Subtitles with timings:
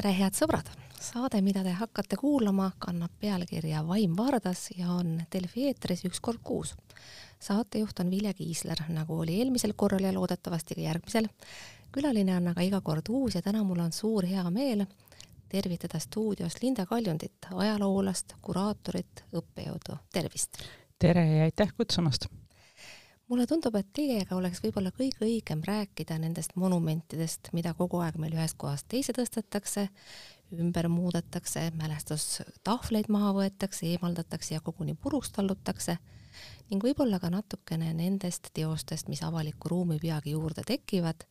[0.00, 0.68] tere, head sõbrad!
[1.00, 6.40] saade, mida te hakkate kuulama, kannab pealkirja Vaim Vardas ja on Delfi eetris üks kord
[6.44, 6.72] kuus.
[7.40, 11.28] saatejuht on Vilja Kiisler, nagu oli eelmisel korral ja loodetavasti ka järgmisel.
[11.92, 14.86] külaline on aga iga kord uus ja täna mul on suur hea meel
[15.48, 20.64] tervitada stuudios Linda Kaljundit, ajaloolast, kuraatorit, õppejõudu, tervist!
[20.98, 22.30] tere ja aitäh kutsumast!
[23.30, 28.34] Mulle tundub, et teiega oleks võib-olla kõige õigem rääkida nendest monumentidest, mida kogu aeg meil
[28.34, 29.86] ühest kohast teise tõstetakse,
[30.58, 36.00] ümber muudetakse, mälestustahvleid maha võetakse, eemaldatakse ja koguni puruks tallutakse
[36.70, 41.24] ning võib-olla ka natukene nendest teostest, mis avalikku ruumi peagi juurde tekivad,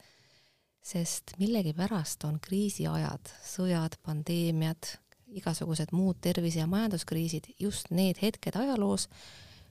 [0.84, 4.94] sest millegipärast on kriisiajad, sõjad, pandeemiad,
[5.36, 9.10] igasugused muud tervise- ja majanduskriisid just need hetked ajaloos,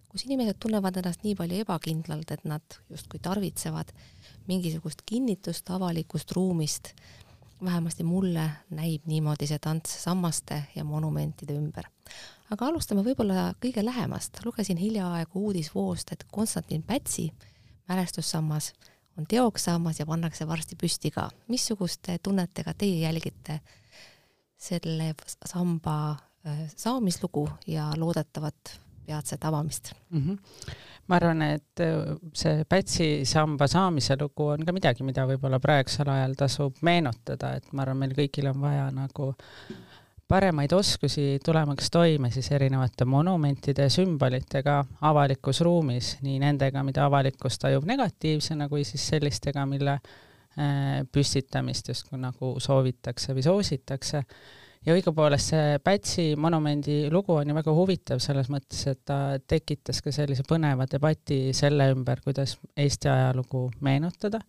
[0.08, 3.92] kus inimesed tunnevad ennast nii palju ebakindlalt, et nad justkui tarvitsevad
[4.48, 6.94] mingisugust kinnitust avalikust ruumist.
[7.64, 11.84] vähemasti mulle näib niimoodi see tants sammaste ja monumentide ümber.
[12.50, 14.44] aga alustame võib-olla kõige lähemast.
[14.44, 17.32] lugesin hiljaaegu uudisvoost, et Konstantin Pätsi
[17.88, 18.72] mälestussammas
[19.18, 21.30] on teoks saamas ja pannakse varsti püsti ka.
[21.48, 23.60] missuguste tunnetega teie jälgite
[24.56, 25.14] selle
[25.46, 30.20] samba äh, saamislugu ja loodetavat peatset avamist mm.
[30.20, 30.38] -hmm.
[31.08, 36.08] ma arvan, et äh, see Pätsi samba saamise lugu on ka midagi, mida võib-olla praegusel
[36.12, 39.32] ajal tasub meenutada, et ma arvan, meil kõigil on vaja nagu
[40.28, 47.58] paremaid oskusi tulemaks toime siis erinevate monumentide ja sümbolitega avalikus ruumis, nii nendega, mida avalikkus
[47.58, 54.24] tajub negatiivsena, kui siis sellistega, mille äh, püstitamist justkui nagu soovitakse või soositakse
[54.88, 60.00] ja õigupoolest see Pätsi monumendi lugu on ju väga huvitav selles mõttes, et ta tekitas
[60.04, 64.40] ka sellise põneva debati selle ümber, kuidas Eesti ajalugu meenutada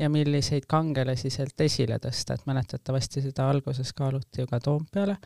[0.00, 5.18] ja milliseid kangelasi sealt esile tõsta, et mäletatavasti seda alguses kaaluti ju ka Toompeale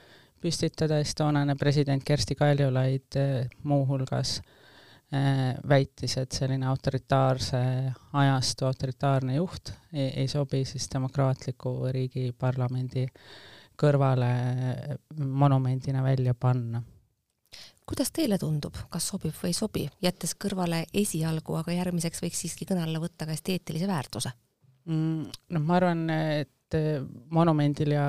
[0.42, 7.62] püstitada, siis toonane president Kersti Kaljulaid eh, muuhulgas äh, väitis, et selline autoritaarse
[8.22, 13.30] ajastu autoritaarne juht ei, ei sobi siis demokraatliku riigi parlamendi äh,
[13.78, 14.30] kõrvale
[15.18, 16.82] monumendina välja panna.
[17.88, 22.68] kuidas teile tundub, kas sobib või ei sobi, jättes kõrvale esialgu, aga järgmiseks võiks siiski
[22.68, 24.32] kõne alla võtta ka esteetilise väärtuse
[24.84, 25.24] mm,?
[25.54, 26.76] noh, ma arvan, et
[27.32, 28.08] monumendil ja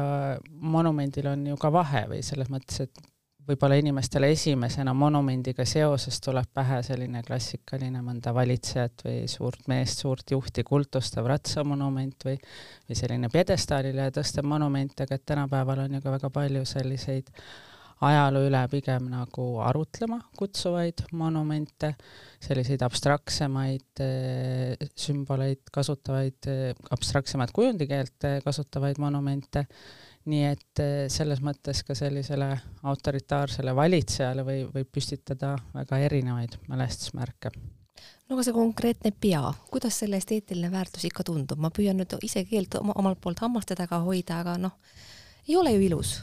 [0.49, 3.08] monumendil on ju ka vahe või selles mõttes, et
[3.49, 10.35] võib-olla inimestele esimesena monumendiga seoses tuleb pähe selline klassikaline mõnda valitsejat või suurt meest, suurt
[10.35, 12.37] juhti kultustav ratsamonument või,
[12.87, 17.33] või selline pjedestaalile tõstev monument, aga et tänapäeval on ju ka väga palju selliseid
[18.05, 21.93] ajaloo üle pigem nagu arutlema kutsuvaid monumente,
[22.43, 29.65] selliseid abstraktsemaid äh, sümboleid kasutavaid äh,, abstraktsemat kujundikeelt äh, kasutavaid monumente
[30.25, 32.49] nii et eh, selles mõttes ka sellisele
[32.89, 37.51] autoritaarsele valitsejale või, võib püstitada väga erinevaid mälestusmärke.
[38.27, 42.43] no aga see konkreetne pea, kuidas selle esteetiline väärtus ikka tundub, ma püüan nüüd ise
[42.45, 44.75] keelt oma, omalt poolt hammaste taga hoida, aga noh,
[45.47, 46.19] ei ole ju ilus.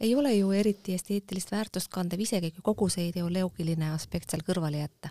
[0.00, 4.84] ei ole ju eriti esteetilist väärtust kandev, isegi kui kogu see ideoloogiline aspekt seal kõrvale
[4.84, 5.10] jätta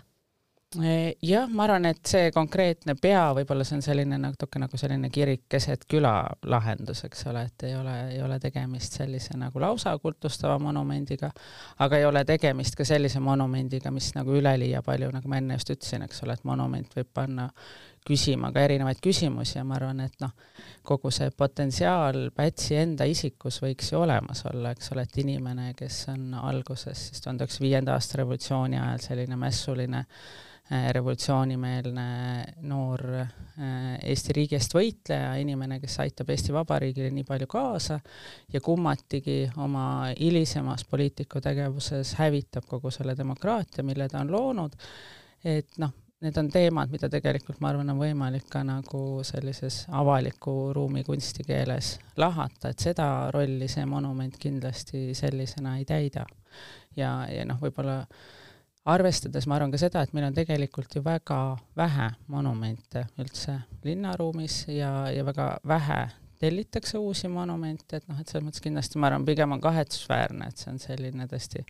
[1.22, 5.46] jah, ma arvan, et see konkreetne pea, võib-olla see on selline natuke nagu selline kirik
[5.48, 6.12] keset küla
[6.44, 11.30] lahendus, eks ole, et ei ole, ei ole tegemist sellise nagu lausa kultustava monumendiga,
[11.80, 15.72] aga ei ole tegemist ka sellise monumendiga, mis nagu üleliia palju, nagu ma enne just
[15.72, 17.48] ütlesin, eks ole, et monument võib panna
[18.08, 20.34] küsima ka erinevaid küsimusi ja ma arvan, et noh,
[20.84, 26.04] kogu see potentsiaal Pätsi enda isikus võiks ju olemas olla, eks ole, et inimene, kes
[26.12, 33.28] on alguses siis tuhande üheksasaja viienda aasta revolutsiooni ajal selline mässuline Äh, revolutsioonimeelne noor äh,
[34.04, 37.96] Eesti riigi eest võitleja, inimene, kes aitab Eesti Vabariigile nii palju kaasa
[38.52, 44.76] ja kummatigi oma hilisemas poliitikutegevuses hävitab kogu selle demokraatia, mille ta on loonud,
[45.44, 50.72] et noh, need on teemad, mida tegelikult ma arvan, on võimalik ka nagu sellises avaliku
[50.74, 56.26] ruumi kunstikeeles lahata, et seda rolli see monument kindlasti sellisena ei täida.
[56.96, 58.02] ja, ja noh, võib-olla
[58.88, 61.40] arvestades ma arvan ka seda, et meil on tegelikult ju väga
[61.76, 66.02] vähe monumente üldse linnaruumis ja, ja väga vähe
[66.38, 70.60] tellitakse uusi monumente, et noh, et selles mõttes kindlasti ma arvan, pigem on kahetsusväärne, et
[70.60, 71.64] see on selline tõesti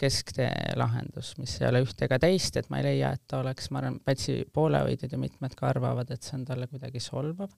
[0.00, 3.68] kesktee lahendus, mis ei ole ühte ega teist, et ma ei leia, et ta oleks,
[3.70, 7.52] ma arvan, Pätsi poolehoidjad ja mitmed ka arvavad, et see on talle kuidagi solvav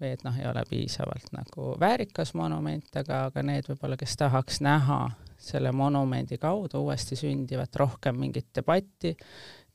[0.00, 4.62] või et noh, ei ole piisavalt nagu väärikas monument, aga, aga need võib-olla, kes tahaks
[4.64, 5.00] näha
[5.42, 9.16] selle monumendi kaudu uuesti sündivat rohkem mingit debatti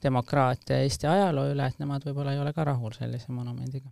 [0.04, 3.90] demokraatia Eesti ajaloo üle, et nemad võib-olla ei ole ka rahul sellise monumendiga.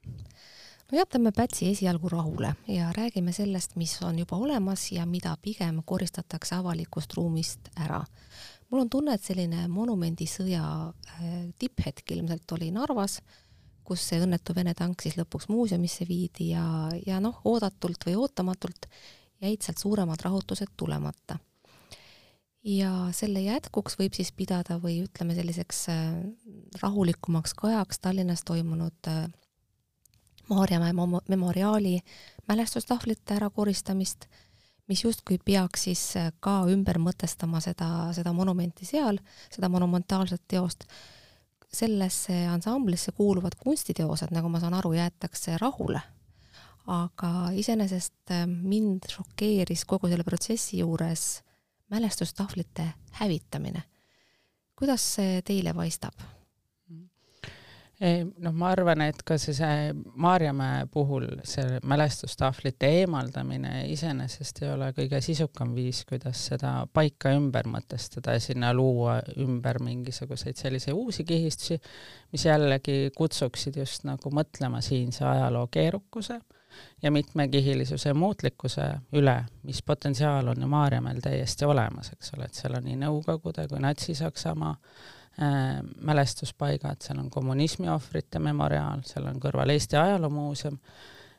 [0.92, 5.81] no jätame Pätsi esialgu rahule ja räägime sellest, mis on juba olemas ja mida pigem
[5.86, 8.04] koristatakse avalikust ruumist ära.
[8.69, 13.22] mul on tunne, et selline monumendisõja äh, tipphetk ilmselt oli Narvas,
[13.83, 18.89] kus see õnnetu Vene tank siis lõpuks muuseumisse viidi ja, ja noh, oodatult või ootamatult
[19.42, 21.38] jäid sealt suuremad rahutused tulemata.
[22.66, 26.14] Ja selle jätkuks võib siis pidada või ütleme selliseks äh,
[26.82, 29.28] rahulikumaks kajaks Tallinnas toimunud äh,
[30.50, 30.94] Maarjamäe
[31.28, 32.00] memoriaali
[32.48, 34.28] mälestustahvlite ärakoristamist,
[34.88, 39.22] mis justkui peaks siis äh, ka ümber mõtestama seda, seda monumenti seal,
[39.52, 40.90] seda monumentaalset teost.
[41.76, 46.02] sellesse ansamblisse kuuluvad kunstiteosed, nagu ma saan aru, jäetakse rahule.
[46.88, 51.45] aga iseenesest mind šokeeris kogu selle protsessi juures
[51.90, 52.88] mälestustahvlite
[53.20, 53.84] hävitamine.
[54.76, 56.14] kuidas see teile paistab?
[58.44, 64.90] noh, ma arvan, et ka see, see Maarjamäe puhul see mälestustahvlite eemaldamine iseenesest ei ole
[64.98, 71.24] kõige sisukam viis, kuidas seda paika ümber mõtestada ja sinna luua ümber mingisuguseid selliseid uusi
[71.24, 71.80] kihistusi,
[72.36, 76.42] mis jällegi kutsuksid just nagu mõtlema siinse ajaloo keerukuse
[77.04, 82.57] ja mitmekihilisuse ja muutlikkuse üle, mis potentsiaal on ju Maarjamäel täiesti olemas, eks ole, et
[82.57, 84.74] seal on nii Nõukogude kui Natsi-Saksamaa
[85.42, 90.77] Äh, mälestuspaigad, seal on kommunismi ohvrite memoriaal, seal on kõrval Eesti Ajaloomuuseum,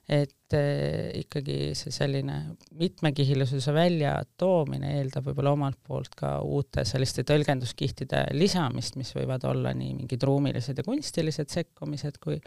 [0.06, 2.37] et äh, ikkagi see selline
[2.79, 9.97] mitmekihilisuse väljatoomine eeldab võib-olla omalt poolt ka uute selliste tõlgenduskihtide lisamist, mis võivad olla nii
[9.99, 12.38] mingid ruumilised ja kunstilised sekkumised, kui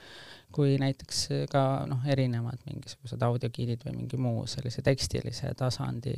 [0.56, 6.16] kui näiteks ka noh, erinevad mingisugused audiogiidid või mingi muu sellise tekstilise tasandi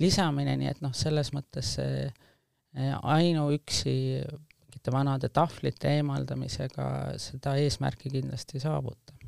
[0.00, 3.98] lisamine, nii et noh, selles mõttes see äh, ainuüksi
[4.70, 9.19] mingite vanade tahvlite eemaldamisega seda eesmärki kindlasti ei saavuta.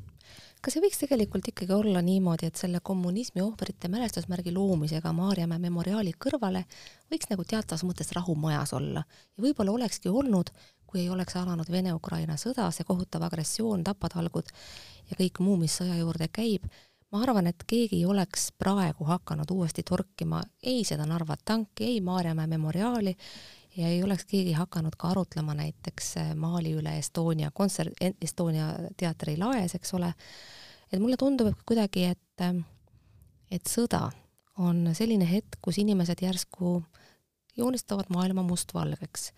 [0.63, 6.13] Kas ei võiks tegelikult ikkagi olla niimoodi, et selle kommunismi ohvrite mälestusmärgi loomisega Maarjamäe memoriaali
[6.25, 6.63] kõrvale
[7.11, 9.03] võiks nagu teatavas mõttes rahu majas olla?
[9.35, 10.53] Ja võib-olla olekski olnud,
[10.87, 14.53] kui ei oleks alanud Vene-Ukraina sõda, see kohutav agressioon, tapatalgud
[15.09, 16.69] ja kõik muu, mis sõja juurde käib,
[17.11, 21.99] ma arvan, et keegi ei oleks praegu hakanud uuesti torkima ei seda Narva tanki, ei
[22.01, 23.17] Maarjamäe memoriaali
[23.77, 29.37] ja ei oleks keegi hakanud ka arutlema näiteks äh, maali üle Estonia kontsert, Estonia teatri
[29.37, 30.13] laes, eks ole,
[30.91, 32.59] et mulle tundub et kuidagi, et, äh,
[33.51, 34.09] et sõda
[34.61, 36.77] on selline hetk, kus inimesed järsku
[37.57, 39.31] joonistavad maailma mustvalgeks.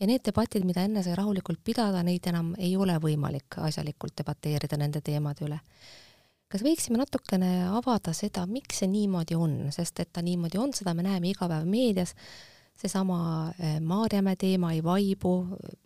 [0.00, 4.78] ja need debatid, mida enne sai rahulikult pidada, neid enam ei ole võimalik asjalikult debateerida
[4.80, 5.60] nende teemade üle.
[6.48, 10.94] kas võiksime natukene avada seda, miks see niimoodi on, sest et ta niimoodi on, seda
[10.94, 12.14] me näeme iga päev meedias,
[12.80, 15.34] seesama eh, Maarjamäe teema ei vaibu,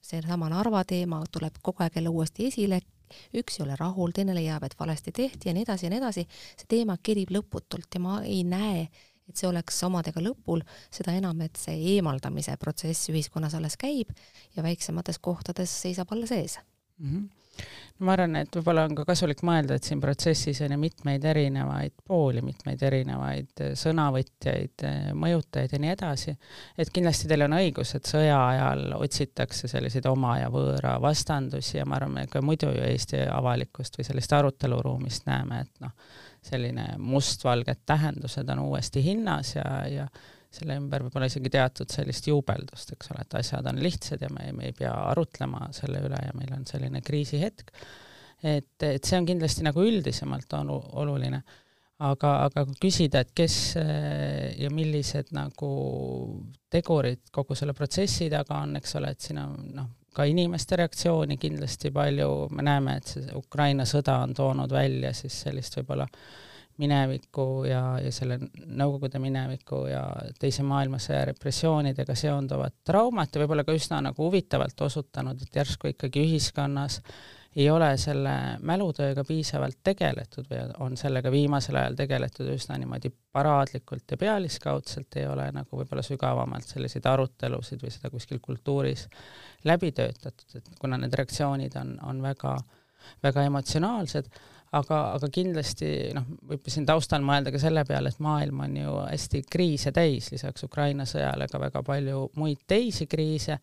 [0.02, 2.81] seesama Narva teema tuleb kogu aeg jälle uuesti esile,
[3.37, 6.26] üks ei ole rahul, teine leiab, et valesti tehti ja nii edasi ja nii edasi,
[6.61, 8.87] see teema kerib lõputult ja ma ei näe,
[9.29, 10.62] et see oleks omadega lõpul,
[10.93, 14.12] seda enam, et see eemaldamise protsess ühiskonnas alles käib
[14.56, 16.58] ja väiksemates kohtades seisab alles ees
[16.99, 17.08] mm.
[17.11, 17.32] -hmm
[18.02, 21.94] ma arvan, et võib-olla on ka kasulik mõelda, et siin protsessis on ju mitmeid erinevaid
[22.06, 26.35] pooli, mitmeid erinevaid äh, sõnavõtjaid, äh, mõjutajaid ja nii edasi.
[26.79, 31.87] et kindlasti teil on õigus, et sõja ajal otsitakse selliseid oma ja võõra vastandusi ja
[31.87, 35.94] ma arvan, me ka muidu ju Eesti avalikkust või sellist aruteluruumist näeme, et noh,
[36.44, 40.08] selline mustvalged tähendused on uuesti hinnas ja, ja
[40.55, 44.51] selle ümber võib-olla isegi teatud sellist juubeldust, eks ole, et asjad on lihtsad ja me,
[44.56, 47.75] me ei pea arutlema selle üle ja meil on selline kriisihetk.
[48.43, 51.43] et, et see on kindlasti nagu üldisemalt on oluline.
[52.05, 55.75] aga, aga kui küsida, et kes eh, ja millised nagu
[56.70, 61.37] tegurid kogu selle protsessi taga on, eks ole, et siin on noh, ka inimeste reaktsiooni
[61.41, 66.06] kindlasti palju, me näeme, et see Ukraina sõda on toonud välja siis sellist võib-olla
[66.82, 70.02] mineviku ja, ja selle Nõukogude mineviku ja
[70.40, 76.24] Teise maailmasõja repressioonidega seonduvat traumat ja võib-olla ka üsna nagu huvitavalt osutanud, et järsku ikkagi
[76.26, 77.00] ühiskonnas
[77.56, 78.32] ei ole selle
[78.66, 85.28] mälutööga piisavalt tegeletud või on sellega viimasel ajal tegeletud üsna niimoodi paraadlikult ja pealiskaudselt, ei
[85.31, 89.06] ole nagu võib-olla sügavamalt selliseid arutelusid või seda kuskil kultuuris
[89.70, 92.56] läbi töötatud, et kuna need reaktsioonid on, on väga,
[93.22, 94.34] väga emotsionaalsed
[94.78, 98.94] aga, aga kindlasti noh, võib siin taustal mõelda ka selle peale, et maailm on ju
[99.02, 103.58] hästi kriise täis, lisaks Ukraina sõjale ka väga palju muid teisi kriise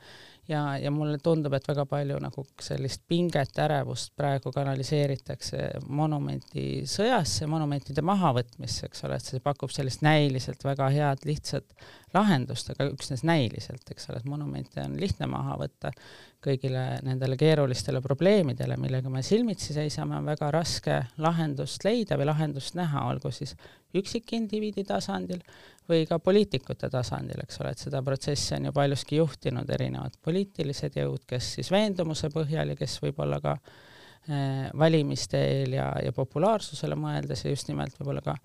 [0.52, 7.48] ja, ja mulle tundub, et väga palju nagu sellist pinget, ärevust praegu kanaliseeritakse monumenti sõjasse,
[7.52, 11.76] monumentide mahavõtmisse, eks ole, et see pakub sellist näiliselt väga head lihtsat
[12.16, 15.94] lahendust, aga üksnes näiliselt, eks ole, et monumente on lihtne maha võtta,
[16.42, 22.76] kõigile nendele keerulistele probleemidele, millega me silmitsi seisame, on väga raske lahendust leida või lahendust
[22.80, 23.56] näha, olgu siis
[24.00, 25.42] üksikindiviidi tasandil
[25.90, 30.96] või ka poliitikute tasandil, eks ole, et seda protsessi on ju paljuski juhtinud erinevad poliitilised
[31.02, 36.98] jõud, kes siis veendumuse põhjal ja kes võib-olla ka eh, valimiste eel ja, ja populaarsusele
[37.00, 38.38] mõeldes ja just nimelt võib-olla ka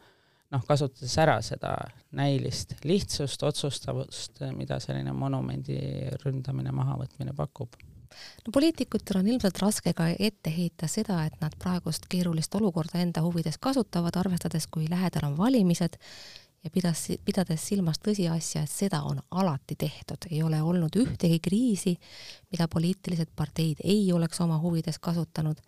[0.55, 1.75] noh, kasutades ära seda
[2.17, 5.79] näilist lihtsust, otsustavust, mida selline monumendi
[6.25, 7.77] ründamine, mahavõtmine pakub
[8.47, 13.23] no poliitikutel on ilmselt raske ka ette heita seda, et nad praegust keerulist olukorda enda
[13.23, 15.99] huvides kasutavad, arvestades, kui lähedal on valimised
[16.67, 21.95] ja pidas, pidades silmas tõsiasja, et seda on alati tehtud, ei ole olnud ühtegi kriisi,
[22.51, 25.63] mida poliitilised parteid ei oleks oma huvides kasutanud.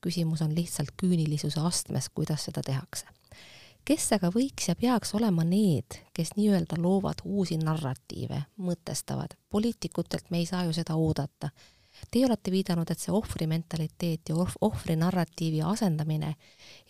[0.00, 3.04] küsimus on lihtsalt küünilisuse astmes, kuidas seda tehakse.
[3.84, 10.38] Kes aga võiks ja peaks olema need, kes nii-öelda loovad uusi narratiive, mõtestavad, poliitikutelt me
[10.38, 11.50] ei saa ju seda oodata
[12.10, 16.34] Teie olete viidanud, et see ohvrimentaliteet ja ohvri narratiivi asendamine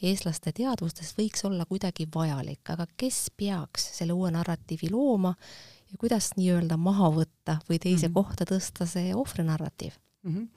[0.03, 5.35] eestlaste teadvustes võiks olla kuidagi vajalik, aga kes peaks selle uue narratiivi looma
[5.91, 8.15] ja kuidas nii-öelda maha võtta või teise mm -hmm.
[8.15, 10.35] kohta tõsta see ohvri narratiiv mm?
[10.35, 10.49] -hmm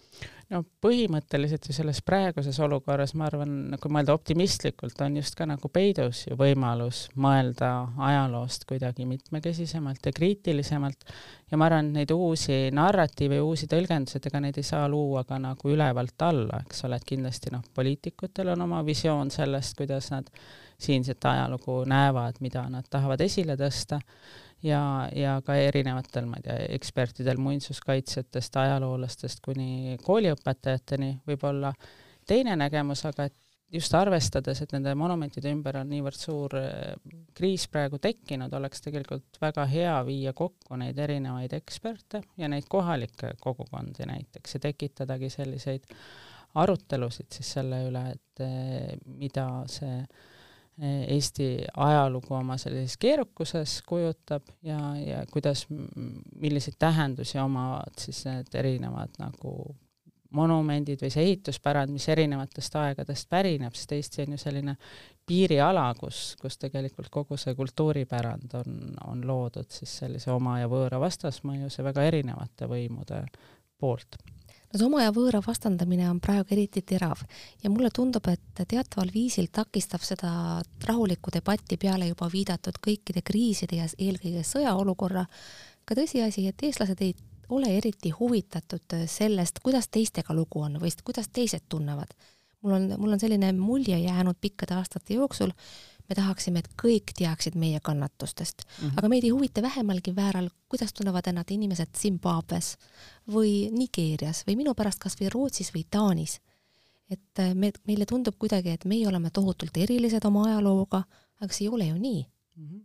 [0.53, 5.69] no põhimõtteliselt ju selles praeguses olukorras, ma arvan, kui mõelda optimistlikult, on just ka nagu
[5.73, 7.71] peidus ju võimalus mõelda
[8.09, 11.07] ajaloost kuidagi mitmekesisemalt ja kriitilisemalt.
[11.51, 14.87] Ja ma arvan, et neid uusi narratiive ja uusi tõlgendusi, et ega neid ei saa
[14.89, 19.77] luua ka nagu ülevalt alla, eks ole, et kindlasti noh, poliitikutel on oma visioon sellest,
[19.77, 20.29] kuidas nad
[20.83, 24.01] siinset ajalugu näevad, mida nad tahavad esile tõsta
[24.63, 31.73] ja, ja ka erinevatel, ma ei tea, ekspertidel, muinsuskaitsjatest, ajaloolastest kuni kooliõpetajateni võib-olla.
[32.27, 33.37] Teine nägemus, aga et
[33.73, 36.93] just arvestades, et nende monumentide ümber on niivõrd suur eh,
[37.35, 43.33] kriis praegu tekkinud, oleks tegelikult väga hea viia kokku neid erinevaid eksperte ja neid kohalikke
[43.41, 45.89] kogukondi näiteks ja tekitadagi selliseid
[46.61, 50.29] arutelusid siis selle üle, et eh, mida see äh,
[50.81, 55.67] Eesti ajalugu oma sellises keerukuses kujutab ja, ja kuidas,
[56.41, 59.53] milliseid tähendusi omavad siis need erinevad nagu
[60.33, 64.75] monumendid või see ehituspärand, mis erinevatest aegadest pärineb, sest Eesti on ju selline
[65.29, 70.99] piiriala, kus, kus tegelikult kogu see kultuuripärand on, on loodud siis sellise oma ja võõra
[71.03, 73.21] vastasmõjus ja väga erinevate võimude
[73.77, 74.17] poolt
[74.73, 77.21] no see oma ja võõra vastandamine on praegu eriti terav
[77.63, 80.31] ja mulle tundub, et teataval viisil takistab seda
[80.87, 85.25] rahulikku debatti peale juba viidatud kõikide kriiside ja eelkõige sõjaolukorra
[85.85, 87.13] ka tõsiasi, et eestlased ei
[87.53, 92.15] ole eriti huvitatud sellest, kuidas teistega lugu on või kuidas teised tunnevad.
[92.63, 95.51] mul on, mul on selline mulje jäänud pikkade aastate jooksul,
[96.09, 98.97] me tahaksime, et kõik teaksid meie kannatustest mm, -hmm.
[98.97, 102.75] aga meid ei huvita vähemalgi määral, kuidas tunnevad ennast inimesed Zimbabwes
[103.27, 106.39] või Nigeerias või minu pärast kas või Rootsis või Taanis.
[107.09, 111.03] et äh, me, meile tundub kuidagi, et meie oleme tohutult erilised oma ajalooga,
[111.41, 112.67] aga see ei ole ju nii mm.
[112.67, 112.81] -hmm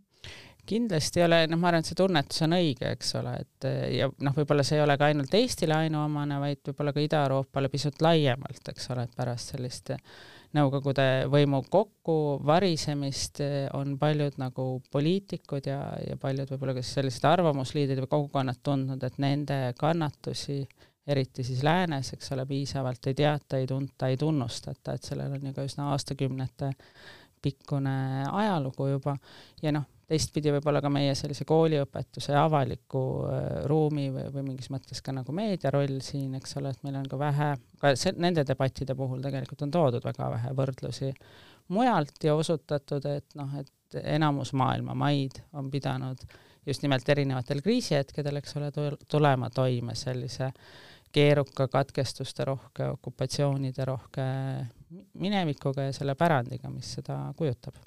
[0.69, 4.09] kindlasti ei ole, noh, ma arvan, et see tunnetus on õige, eks ole, et ja
[4.25, 8.69] noh, võib-olla see ei ole ka ainult Eestile ainuomane, vaid võib-olla ka Ida-Euroopale pisut laiemalt,
[8.69, 9.89] eks ole, et pärast sellist
[10.57, 18.01] Nõukogude võimu kokkuvarisemist eh, on paljud nagu poliitikud ja, ja paljud võib-olla ka sellised arvamusliidrid
[18.01, 20.63] või kogukonnad tundnud, et nende kannatusi,
[21.09, 25.51] eriti siis läänes, eks ole, piisavalt ei teata, ei tunta, ei tunnustata, et sellel on
[25.51, 26.73] ju ka üsna aastakümnete
[27.41, 29.15] pikkune ajalugu juba.
[29.61, 35.03] Ja noh, teistpidi võib-olla ka meie sellise kooliõpetuse avaliku äh, ruumi või, või mingis mõttes
[35.05, 37.49] ka nagu meedia roll siin, eks ole, et meil on ka vähe,
[37.81, 41.11] ka see, nende debattide puhul tegelikult on toodud väga vähe võrdlusi
[41.75, 46.25] mujalt ja osutatud, et noh, et enamus maailma maid on pidanud
[46.65, 48.71] just nimelt erinevatel kriisihetkedel, eks ole,
[49.09, 50.51] tulema toime sellise
[51.13, 54.25] keeruka katkestuste rohke, okupatsioonide rohke
[55.21, 57.77] minevikuga ja selle pärandiga, mis seda kujutab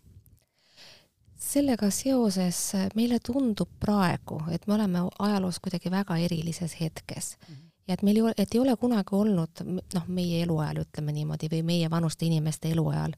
[1.43, 7.55] sellega seoses äh, meile tundub praegu, et me oleme ajaloos kuidagi väga erilises hetkes mm
[7.55, 7.71] -hmm.
[7.89, 11.51] ja et meil ei ole, et ei ole kunagi olnud noh, meie eluajal ütleme niimoodi
[11.53, 13.13] või meie vanuste inimeste eluajal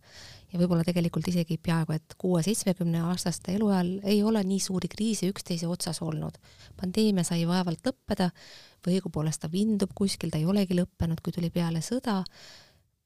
[0.52, 5.66] ja võib-olla tegelikult isegi peaaegu et kuue-seitsmekümne aastaste eluajal ei ole nii suuri kriise üksteise
[5.66, 6.38] otsas olnud.
[6.81, 8.31] pandeemia sai vaevalt lõppeda
[8.87, 12.23] või õigupoolest ta vindub kuskil, ta ei olegi lõppenud, kui tuli peale sõda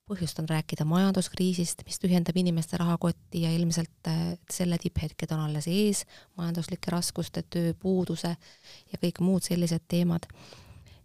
[0.08, 5.68] põhjust on rääkida majanduskriisist, mis tühjendab inimeste rahakotti ja ilmselt äh, selle tipphetked on alles
[5.70, 6.04] ees,
[6.40, 8.32] majanduslike raskuste, tööpuuduse
[8.92, 10.26] ja kõik muud sellised teemad.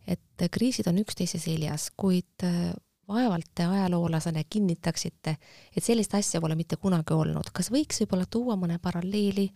[0.07, 2.43] et kriisid on üksteise seljas, kuid
[3.07, 5.38] vaevalt te ajaloolasena kinnitaksite,
[5.75, 7.51] et sellist asja pole mitte kunagi olnud.
[7.53, 9.50] kas võiks võib-olla tuua mõne paralleeli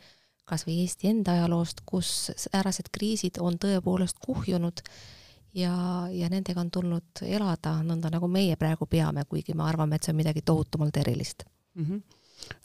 [0.48, 4.84] kas või Eesti enda ajaloost, kus säärased kriisid on tõepoolest kuhjunud
[5.54, 5.74] ja,
[6.12, 10.14] ja nendega on tulnud elada nõnda, nagu meie praegu peame, kuigi me arvame, et see
[10.16, 11.44] on midagi tohutumalt erilist.
[11.76, 11.86] Mm.
[11.86, 12.02] -hmm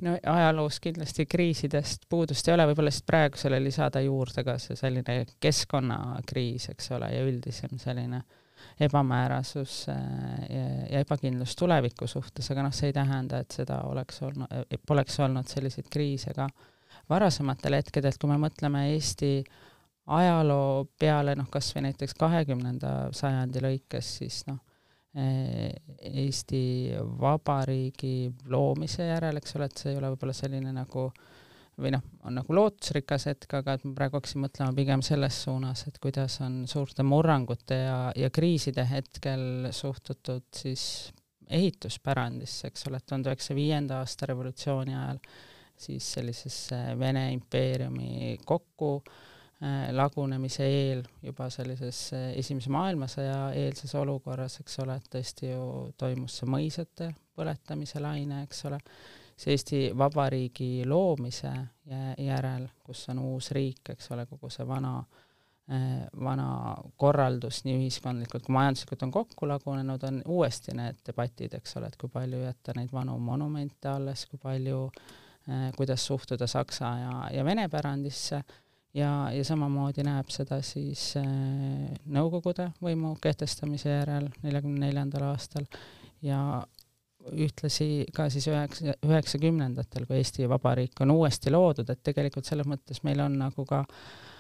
[0.03, 5.25] no ajaloos kindlasti kriisidest puudust ei ole, võib-olla siis praegusele lisada juurde ka see selline
[5.41, 8.23] keskkonnakriis, eks ole, ja üldisem selline
[8.81, 9.97] ebamäärasus äh,
[10.51, 15.19] ja, ja ebakindlus tuleviku suhtes, aga noh, see ei tähenda, et seda oleks olnud, poleks
[15.21, 16.49] olnud selliseid kriise ka
[17.11, 19.43] varasematel hetkedel, kui me mõtleme Eesti
[20.07, 24.59] ajaloo peale, noh, kas või näiteks kahekümnenda sajandi lõikes, siis noh,
[25.15, 25.71] eh,
[26.23, 26.65] Eesti
[27.21, 31.09] Vabariigi loomise järel, eks ole, et see ei ole võib-olla selline nagu
[31.83, 35.87] või noh, on nagu lootusrikas hetk, aga et ma praegu hakkasin mõtlema pigem selles suunas,
[35.89, 40.85] et kuidas on suurte murrangute ja, ja kriiside hetkel suhtutud siis
[41.53, 45.19] ehituspärandisse, eks ole, et tuhande üheksasaja viienda aasta revolutsiooni ajal
[45.83, 49.32] siis sellisesse Vene impeeriumi kokku äh,
[49.95, 55.67] lagunemise eel juba sellises äh, Esimese maailmasõja eelses olukorras, eks ole, et tõesti ju
[55.99, 58.81] toimus see mõisate põletamise laine, eks ole,
[59.37, 61.53] siis Eesti Vabariigi loomise
[62.19, 68.47] järel, kus on uus riik, eks ole, kogu see vana äh, vana korraldus nii ühiskondlikult
[68.47, 72.75] kui majanduslikult on kokku lagunenud, on uuesti need debatid, eks ole, et kui palju jätta
[72.77, 78.45] neid vanu monumente alles, kui palju äh, Äh, kuidas suhtuda saksa ja, ja vene pärandisse
[78.95, 81.27] ja, ja samamoodi näeb seda siis äh,
[82.13, 85.67] Nõukogude võimu kehtestamise järel neljakümne neljandal aastal
[86.23, 86.63] ja
[87.23, 93.05] ühtlasi ka siis üheksa, üheksakümnendatel, kui Eesti Vabariik on uuesti loodud, et tegelikult selles mõttes
[93.07, 94.32] meil on nagu ka äh,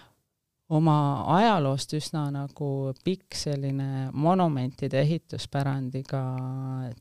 [0.72, 0.96] oma
[1.36, 2.68] ajaloost üsna nagu
[3.04, 6.22] pikk selline monumentide ehituspärandiga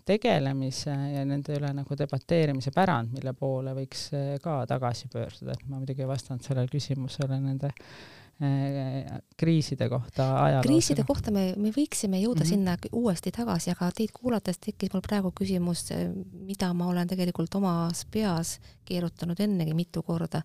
[0.08, 5.70] tegelemise ja nende üle nagu debateerimise pärand, mille poole võiks eh, ka tagasi pöörduda, et
[5.70, 9.08] ma muidugi ei vastanud sellele küsimusele nende eh,
[9.40, 10.68] kriiside kohta ajaloos.
[10.68, 12.78] kriiside kohta me, me võiksime jõuda mm -hmm.
[12.84, 16.10] sinna uuesti tagasi, aga teid kuulates tekkis mul praegu küsimus, eh,
[16.44, 20.44] mida ma olen tegelikult omas peas keerutanud ennegi mitu korda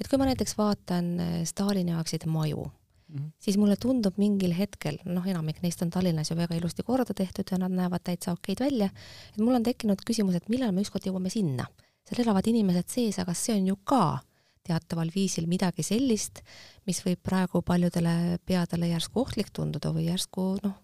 [0.00, 3.30] et kui ma näiteks vaatan äh, Stalini aegseid maju mm, -hmm.
[3.38, 7.44] siis mulle tundub mingil hetkel, noh, enamik neist on Tallinnas ju väga ilusti korda tehtud
[7.50, 8.90] ja nad näevad täitsa okeid välja,
[9.32, 11.66] et mul on tekkinud küsimus, et millal me ükskord jõuame sinna.
[12.06, 14.18] seal elavad inimesed sees, aga see on ju ka
[14.66, 16.42] teataval viisil midagi sellist,
[16.86, 20.74] mis võib praegu paljudele peadele järsku ohtlik tunduda või järsku noh,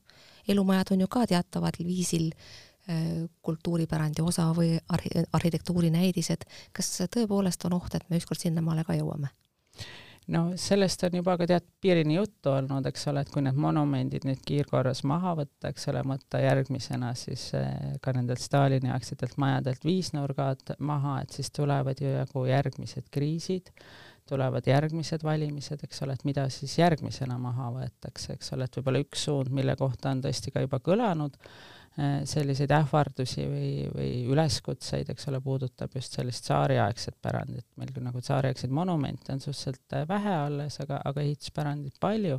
[0.48, 2.32] elumajad on ju ka teataval viisil
[3.42, 9.30] kultuuripärandi osa või arhi-, arhitektuurinäidised, kas tõepoolest on oht, et me ükskord sinnamaale ka jõuame?
[10.30, 14.26] no sellest on juba ka teatud piirini juttu olnud, eks ole, et kui need monumendid
[14.28, 19.84] nüüd kiirkorras maha võtta, eks ole, võtta järgmisena siis äh, ka nendelt Stalini aegsetelt majadelt
[19.86, 23.74] viisnurgad maha, et siis tulevad ju nagu järgmised kriisid,
[24.30, 29.02] tulevad järgmised valimised, eks ole, et mida siis järgmisena maha võetakse, eks ole, et võib-olla
[29.02, 31.81] üks suund, mille kohta on tõesti ka juba kõlanud, Äh,
[32.24, 38.22] selliseid ähvardusi või, või üleskutseid, eks ole, puudutab just sellist tsaariaegset pärandit, meil küll nagu
[38.24, 42.38] tsaariaegseid monumente on suhteliselt äh, vähe alles, aga, aga ehituspärandit palju.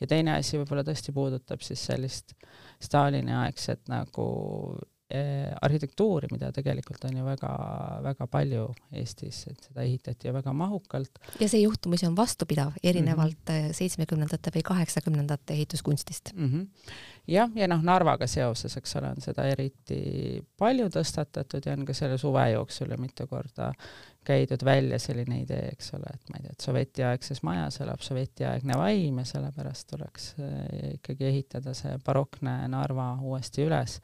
[0.00, 2.36] ja teine asi võib-olla tõesti puudutab siis sellist
[2.82, 4.28] Stalini aegset nagu
[5.62, 11.18] arhitektuuri, mida tegelikult on ju väga-väga palju Eestis, et seda ehitati ju väga mahukalt.
[11.40, 13.72] ja see juhtumisi on vastupidav, erinevalt mhm.
[13.72, 14.58] seitsmekümnendate mm -hmm.
[14.58, 16.50] või kaheksakümnendate ehituskunstist mm.
[16.50, 16.92] -hmm.
[17.26, 21.94] jah, ja noh, Narvaga seoses, eks ole, on seda eriti palju tõstatatud ja on ka
[21.94, 23.72] selle suve jooksul ju mitu korda
[24.24, 28.76] käidud välja selline idee, eks ole, et ma ei tea, et sovetiaegses majas elab sovetiaegne
[28.78, 34.00] vaim ja sellepärast tuleks äh, ikkagi ehitada see barokne Narva uuesti üles.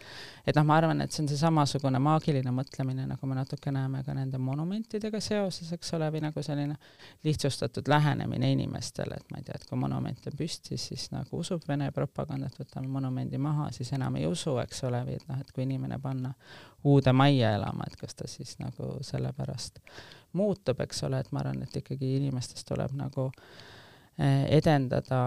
[0.46, 4.04] et noh, ma arvan, et see on see samasugune maagiline mõtlemine, nagu me natuke näeme
[4.06, 6.76] ka nende monumentidega seoses, eks ole, või nagu selline
[7.24, 11.64] lihtsustatud lähenemine inimestele, et ma ei tea, et kui monument on püsti, siis nagu usub
[11.68, 15.52] Vene propagandat, võtame monumendi maha, siis enam ei usu, eks ole, või et noh, et
[15.54, 16.32] kui inimene panna
[16.84, 19.80] uude majja elama, et kas ta siis nagu sellepärast
[20.32, 23.30] muutub, eks ole, et ma arvan, et ikkagi inimestes tuleb nagu
[24.18, 25.20] eh, edendada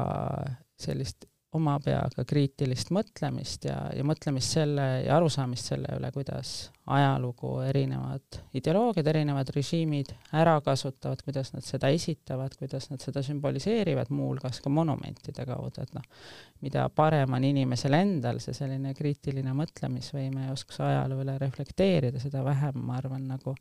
[0.79, 6.53] sellist oma peaga kriitilist mõtlemist ja, ja mõtlemist selle ja arusaamist selle üle, kuidas
[6.89, 14.11] ajalugu erinevad ideoloogiad, erinevad režiimid ära kasutavad, kuidas nad seda esitavad, kuidas nad seda sümboliseerivad,
[14.11, 16.05] muuhulgas ka monumentide kaudu, et noh,
[16.65, 22.43] mida parem on inimesel endal see selline kriitiline mõtlemisvõime ja oskus ajaloo üle reflekteerida, seda
[22.45, 23.55] vähem, ma arvan, nagu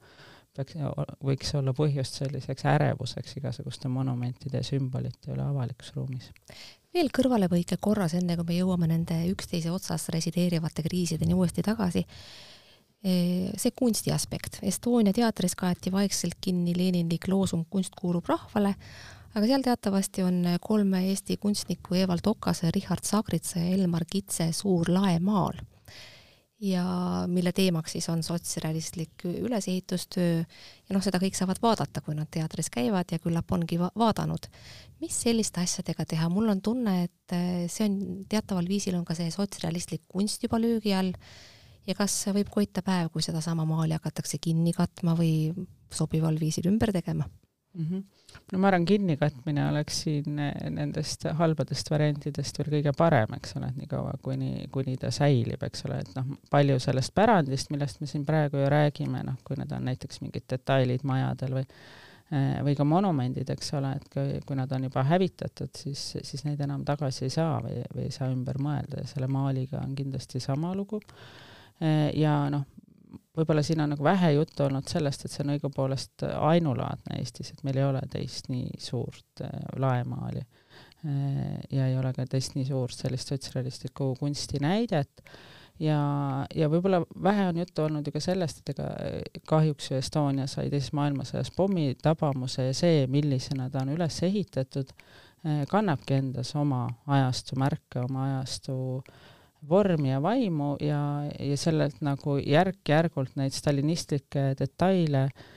[0.57, 0.77] peaks,
[1.25, 6.31] võiks olla põhjust selliseks ärevuseks igasuguste monumentide ja sümbolite üle avalikus ruumis.
[6.95, 12.05] veel kõrvalepõike korras, enne kui me jõuame nende üksteise otsas resideerivate kriisideni uuesti tagasi.
[13.03, 18.77] see kunsti aspekt, Estonia teatris kaeti vaikselt kinni Leninlik loosung Kunst kuulub rahvale,
[19.35, 24.87] aga seal teatavasti on kolme Eesti kunstniku Evald Okase, Richard Sagritsa ja Elmar Kitse suur
[24.89, 25.59] lae maal
[26.63, 26.85] ja
[27.27, 32.71] mille teemaks siis on sotsrealistlik ülesehitustöö ja noh, seda kõik saavad vaadata, kui nad teatris
[32.71, 34.47] käivad ja küllap ongi va vaadanud.
[35.03, 37.97] mis selliste asjadega teha, mul on tunne, et eh, see on
[38.31, 41.11] teataval viisil on ka see sotsrealistlik kunst juba löögi all
[41.87, 45.51] ja kas võib koita päev, kui sedasama maali hakatakse kinni katma või
[45.93, 47.87] sobival viisil ümber tegema mm.
[47.87, 48.05] -hmm.
[48.53, 53.73] No ma arvan, kinnikatmine oleks siin eh, nendest halbadest variantidest veel kõige parem, eks ole,
[53.73, 58.11] et niikaua kuni, kuni ta säilib, eks ole, et noh, palju sellest pärandist, millest me
[58.11, 62.77] siin praegu ju räägime, noh, kui need on näiteks mingid detailid majadel või eh, või
[62.79, 66.85] ka monumendid, eks ole, et kui, kui nad on juba hävitatud, siis, siis neid enam
[66.89, 70.75] tagasi ei saa või, või ei saa ümber mõelda ja selle maaliga on kindlasti sama
[70.77, 71.01] lugu.
[71.83, 72.69] Eh, ja noh,
[73.37, 77.63] võib-olla siin on nagu vähe juttu olnud sellest, et see on õigupoolest ainulaadne Eestis, et
[77.67, 80.45] meil ei ole teist nii suurt äh, laemaali.
[81.07, 85.25] Äh, ja ei ole ka teist nii suurt sellist sotsrealistlikku kunstinäidet
[85.81, 85.99] ja,
[86.55, 88.89] ja võib-olla vähe on juttu olnud ju ka sellest, et ega
[89.49, 94.93] kahjuks ju Estonia sai teises maailmasõjas pommitabamuse ja see, millisena ta on üles ehitatud,
[95.47, 99.31] äh, kannabki endas oma ajastu märke, oma ajastu äh,
[99.69, 101.01] vormi ja vaimu ja,
[101.39, 105.53] ja sellelt nagu järk-järgult neid stalinistlikke detaile äh,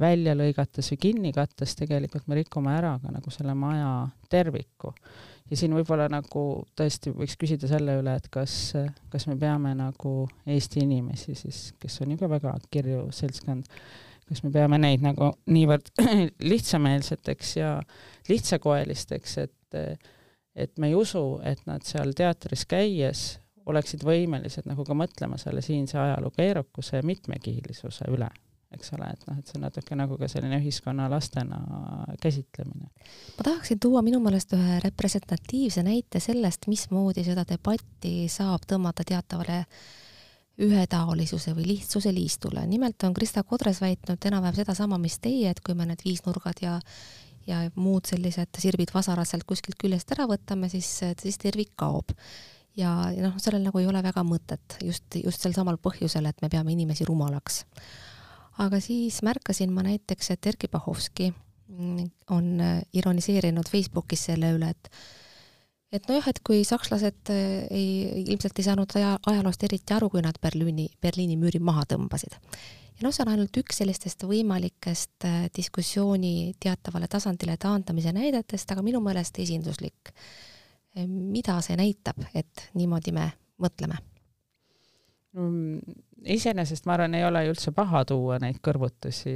[0.00, 4.94] välja lõigates või kinni kattes tegelikult me rikume ära ka nagu selle maja terviku.
[5.50, 6.44] ja siin võib-olla nagu
[6.76, 8.74] tõesti võiks küsida selle üle, et kas,
[9.08, 13.64] kas me peame nagu Eesti inimesi siis, kes on ju ka väga kirju seltskond,
[14.28, 15.92] kas me peame neid nagu niivõrd
[16.52, 17.74] lihtsameelseteks ja
[18.28, 20.08] lihtsakoelisteks, et
[20.58, 23.28] et me ei usu, et nad seal teatris käies
[23.68, 28.28] oleksid võimelised nagu ka mõtlema selle siinse ajaloo keerukuse ja mitmekihilisuse üle,
[28.74, 31.60] eks ole, et noh, et see on natuke nagu ka selline ühiskonna lastena
[32.22, 32.90] käsitlemine.
[33.36, 39.64] ma tahaksin tuua minu meelest ühe representatiivse näite sellest, mismoodi seda debatti saab tõmmata teatavale
[40.58, 42.66] ühetaolisuse või lihtsuse liistule.
[42.66, 46.80] nimelt on Krista Kodres väitnud enam-vähem sedasama, mis teie, et kui me need viisnurgad ja
[47.48, 50.88] ja muud sellised sirbid-vasarad sealt kuskilt küljest ära võtame, siis,
[51.20, 52.12] siis tervik kaob.
[52.78, 56.42] ja, ja noh, sellel nagu ei ole väga mõtet just, just sel samal põhjusel, et
[56.44, 57.64] me peame inimesi rumalaks.
[58.64, 61.32] aga siis märkasin ma näiteks, et Erkki Pahovski
[62.32, 62.60] on
[62.96, 64.92] ironiseerinud Facebookis selle üle, et
[65.92, 70.36] et nojah, et kui sakslased ei, ilmselt ei saanud aja, ajaloost eriti aru, kui nad
[70.40, 72.36] Berliini, Berliini müüri maha tõmbasid
[72.98, 78.84] ja noh, see on ainult üks sellistest võimalikest äh, diskussiooni teatavale tasandile taandamise näidetest, aga
[78.84, 80.12] minu meelest esinduslik.
[80.98, 83.28] Mida see näitab, et niimoodi me
[83.62, 84.00] mõtleme?
[85.38, 85.78] Mm,
[86.26, 89.34] iseenesest ma arvan, ei ole üldse paha tuua neid kõrvutusi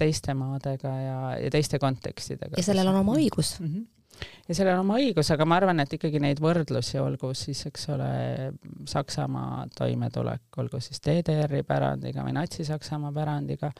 [0.00, 2.56] teiste maadega ja, ja teiste kontekstidega.
[2.58, 3.68] ja sellel on oma õigus mm.
[3.68, 3.92] -hmm
[4.48, 7.88] ja sellel on oma õigus, aga ma arvan, et ikkagi neid võrdlusi, olgu siis, eks
[7.94, 8.08] ole,
[8.88, 13.72] Saksamaa toimetulek, olgu siis DDR-i pärandiga või Natsi-Saksamaa pärandiga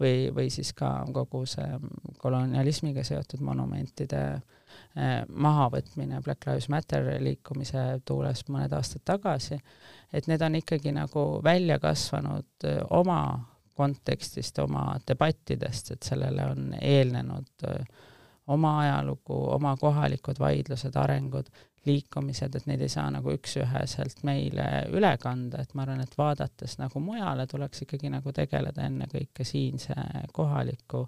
[0.00, 1.68] või, või siis ka kogu see
[2.18, 9.60] kolonialismiga seotud monumentide eh, mahavõtmine Black Lives Matter liikumise tuules mõned aastad tagasi,
[10.12, 13.22] et need on ikkagi nagu välja kasvanud eh, oma
[13.78, 18.06] kontekstist, oma debattidest, et sellele on eelnenud äh,
[18.48, 21.50] oma ajalugu, oma kohalikud vaidlused, arengud,
[21.88, 26.78] liikumised, et neid ei saa nagu üks-üheselt meile üle kanda, et ma arvan, et vaadates
[26.80, 29.96] nagu mujale, tuleks ikkagi nagu tegeleda ennekõike siinse
[30.36, 31.04] kohaliku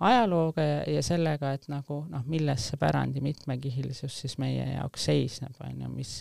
[0.00, 5.56] ajalooga ja, ja sellega, et nagu noh, milles see pärandi mitmekihilisus siis meie jaoks seisneb,
[5.64, 6.18] on ju, mis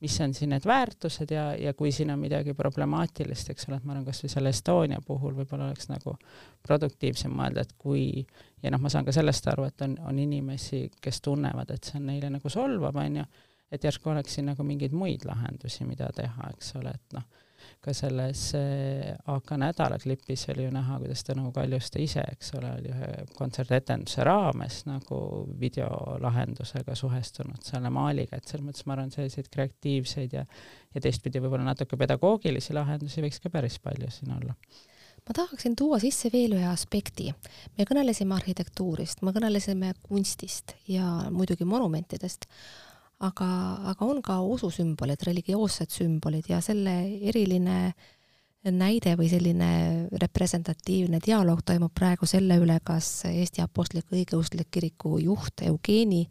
[0.00, 3.84] mis on siin need väärtused ja, ja kui siin on midagi problemaatilist, eks ole, et
[3.84, 6.16] ma arvan, kas või selle Estonia puhul võib-olla oleks nagu
[6.66, 8.24] produktiivsem mõelda, et kui
[8.62, 12.00] ja noh, ma saan ka sellest aru, et on, on inimesi, kes tunnevad, et see
[12.00, 13.26] on neile nagu solvav, on ju,
[13.70, 17.28] et järsku oleks siin nagu mingeid muid lahendusi, mida teha, eks ole, et noh
[17.80, 22.74] ka selles eh, AK Nädala klipis oli ju näha, kuidas Tõnu Kaljuste ise, eks ole,
[22.76, 25.20] oli ühe kontsertetenduse raames nagu
[25.60, 30.44] videolahendusega suhestunud selle maaliga, et selles mõttes ma arvan, selliseid kreatiivseid ja
[30.94, 34.56] ja teistpidi võib-olla natuke pedagoogilisi lahendusi võiks ka päris palju siin olla
[35.28, 37.30] ma tahaksin tuua sisse veel ühe aspekti.
[37.78, 42.46] me kõnelesime arhitektuurist, me kõnelesime kunstist ja muidugi monumentidest,
[43.20, 43.50] aga,
[43.92, 46.96] aga on ka ususümbolid, religioossed sümbolid ja selle
[47.30, 47.92] eriline
[48.70, 49.70] näide või selline
[50.20, 56.26] representatiivne dialoog toimub praegu selle üle, kas Eesti Apostlik-Õigeusklik Kiriku juht Eugeni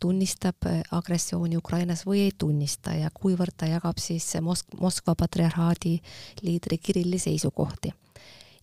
[0.00, 0.64] tunnistab
[0.94, 5.98] agressiooni Ukrainas või ei tunnista ja kuivõrd ta jagab siis Mosk-, Moskva patriarhaadi
[6.46, 7.92] liidri Kirilli seisukohti.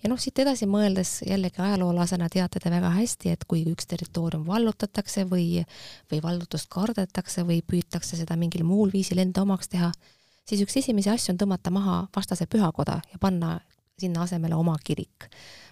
[0.05, 4.43] Ja noh, siit edasi mõeldes jällegi ajaloolasena teate te väga hästi, et kui üks territoorium
[4.45, 5.63] vallutatakse või,
[6.11, 9.89] või vallutust kardetakse või püütakse seda mingil muul viisil enda omaks teha,
[10.45, 13.57] siis üks esimesi asju on tõmmata maha vastase pühakoda ja panna
[13.97, 15.25] sinna asemele oma kirik.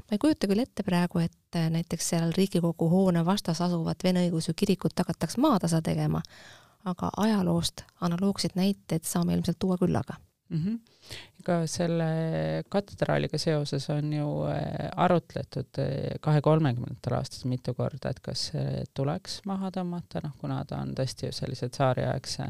[0.10, 4.58] ma ei kujuta küll ette praegu, et näiteks seal Riigikogu hoone vastas asuvat vene õigeusu
[4.58, 6.24] kirikut hakataks maatasa tegema,
[6.86, 10.17] aga ajaloost analoogseid näiteid saame ilmselt tuua küllaga
[10.53, 10.59] mm.
[10.59, 10.79] -hmm.
[11.43, 12.05] ka selle
[12.69, 18.83] katedraaliga seoses on ju äh, arutletud äh, kahe kolmekümnendatel aastatel mitu korda, et kas see
[18.93, 22.47] tuleks maha tõmmata, noh kuna ta on tõesti ju sellise tsaariaegse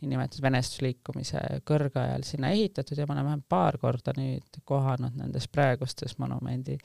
[0.00, 6.18] niinimetatud venestusliikumise kõrgajal sinna ehitatud ja ma olen vähemalt paar korda nüüd kohanud nendes praegustes
[6.18, 6.78] monumendi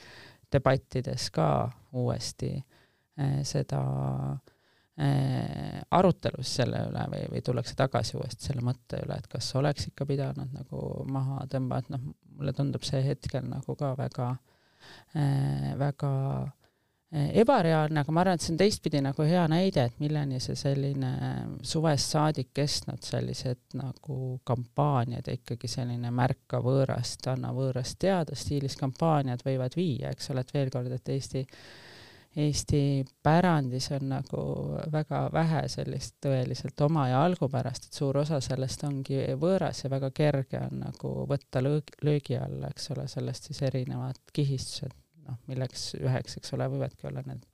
[0.53, 2.53] debattides ka uuesti
[3.43, 4.56] seda äh, Äh,
[4.97, 10.07] arutelus selle üle või, või tullakse tagasi uuesti selle mõtte üle, et kas oleks ikka
[10.09, 12.07] pidanud nagu maha tõmbama, et noh,
[12.37, 16.57] mulle tundub see hetkel nagu ka väga äh,, väga äh,
[17.09, 21.11] ebareaalne, aga ma arvan, et see on teistpidi nagu hea näide, et milleni see selline
[21.63, 28.75] suvest saadik kestnud sellised nagu kampaaniad ja ikkagi selline märka võõrast, anna võõrast teada stiilis
[28.79, 31.45] kampaaniad võivad viia, eks ole, et veel kord, et Eesti
[32.37, 34.41] Eesti pärandis on nagu
[34.93, 40.11] väga vähe sellist tõeliselt oma ja algupärast, et suur osa sellest ongi võõras ja väga
[40.13, 44.93] kerge on nagu võtta löögi, löögi alla, eks ole, sellest siis erinevad kihistused,
[45.25, 47.47] noh, milleks üheks, eks ole, võivadki olla need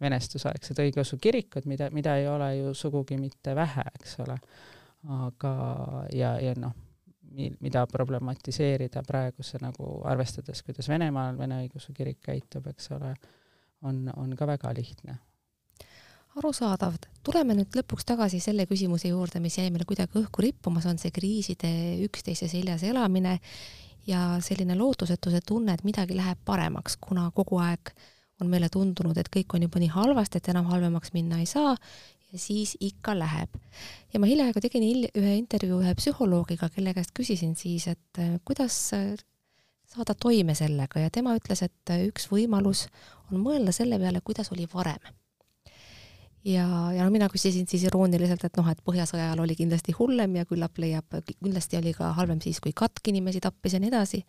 [0.00, 4.38] venestusaegsed õigeusu kirikud, mida, mida ei ole ju sugugi mitte vähe, eks ole.
[5.20, 5.52] aga,
[6.16, 6.72] ja, ja noh,
[7.60, 13.12] mida problematiseerida praeguse nagu arvestades, kuidas Venemaal Vene õigeusu kirik käitub, eks ole
[13.82, 15.18] on, on ka väga lihtne.
[16.38, 16.94] arusaadav,
[17.26, 21.00] tuleme nüüd lõpuks tagasi selle küsimuse juurde, mis jäi meile kuidagi õhku rippuma, see on
[21.02, 21.70] see kriiside
[22.06, 23.40] üksteise seljas elamine
[24.06, 27.92] ja selline lootusetuse tunne, et midagi läheb paremaks, kuna kogu aeg
[28.40, 31.74] on meile tundunud, et kõik on juba nii halvasti, et enam halvemaks minna ei saa
[32.30, 33.50] ja siis ikka läheb.
[34.12, 38.78] ja ma hiljaaegu tegin ühe intervjuu ühe psühholoogiga, kelle käest küsisin siis, et kuidas
[39.90, 42.86] saada toime sellega ja tema ütles, et üks võimalus
[43.32, 45.12] on mõelda selle peale, kuidas oli varem.
[46.44, 46.66] ja,
[46.96, 50.46] ja no mina küsisin siis irooniliselt, et noh, et Põhjasõja ajal oli kindlasti hullem ja
[50.48, 54.24] küllap leiab, kindlasti oli ka halvem siis, kui katk inimesi tappis ja nii edasi.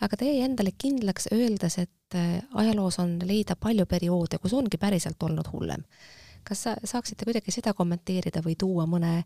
[0.00, 4.78] aga ta jäi endale kindlaks, öeldes, et äh, ajaloos on leida palju perioode, kus ongi
[4.78, 5.84] päriselt olnud hullem
[6.48, 9.24] kas sa saaksite kuidagi seda kommenteerida või tuua mõne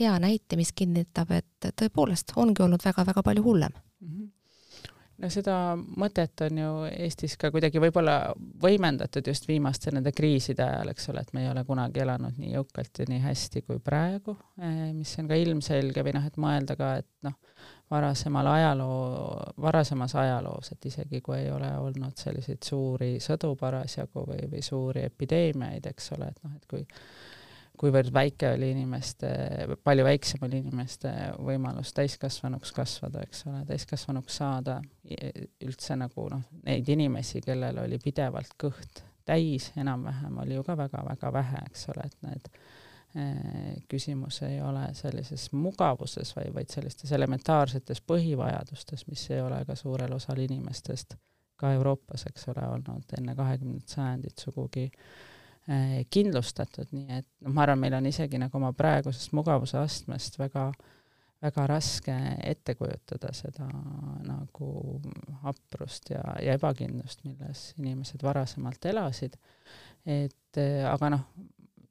[0.00, 4.08] hea näite, mis kinnitab, et tõepoolest ongi olnud väga-väga palju hullem mm?
[4.08, 4.37] -hmm
[5.22, 10.92] no seda mõtet on ju Eestis ka kuidagi võib-olla võimendatud just viimaste nende kriiside ajal,
[10.92, 14.36] eks ole, et me ei ole kunagi elanud nii jõukalt ja nii hästi kui praegu,
[14.62, 17.38] eh, mis on ka ilmselge või noh, et mõelda ka, et noh,
[17.90, 24.44] varasemal ajaloo, varasemas ajaloos, et isegi kui ei ole olnud selliseid suuri sõdu parasjagu või,
[24.52, 26.84] või suuri epideemiaid, eks ole, et noh, et kui
[27.78, 29.28] kuivõrd väike oli inimeste,
[29.84, 31.10] palju väiksem oli inimeste
[31.44, 34.78] võimalus täiskasvanuks kasvada, eks ole, täiskasvanuks saada,
[35.64, 41.32] üldse nagu noh, neid inimesi, kellel oli pidevalt kõht täis enam-vähem, oli ju ka väga-väga
[41.32, 48.02] vähe, eks ole, et need eh, küsimus ei ole sellises mugavuses, vaid, vaid sellistes elementaarsetes
[48.08, 51.18] põhivajadustes, mis ei ole ka suurel osal inimestest
[51.58, 55.37] ka Euroopas, eks ole, olnud enne kahekümnendat sajandit sugugi äh,
[56.10, 60.70] kindlustatud, nii et noh, ma arvan, meil on isegi nagu oma praegusest mugavuse astmest väga,
[61.44, 63.68] väga raske ette kujutada seda
[64.24, 64.70] nagu
[65.42, 69.36] haprust ja, ja ebakindlust, milles inimesed varasemalt elasid.
[70.06, 71.28] et äh, aga noh,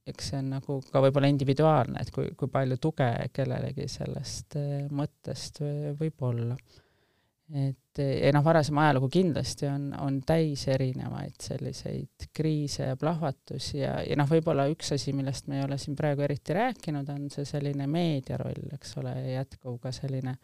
[0.08, 4.90] eks see on nagu ka võib-olla individuaalne, et kui, kui palju tuge kellelegi sellest äh,
[4.90, 5.62] mõttest
[6.02, 6.58] võib olla
[7.54, 13.94] et ja noh, varasem ajalugu kindlasti on, on täis erinevaid selliseid kriise ja plahvatusi ja,
[14.04, 17.48] ja noh, võib-olla üks asi, millest me ei ole siin praegu eriti rääkinud, on see
[17.48, 20.36] selline meedia roll, eks ole, ja jätkuv ka selline